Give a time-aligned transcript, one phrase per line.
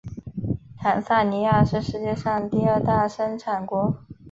[0.79, 3.97] 坦桑尼亚是世界上第二大生产国。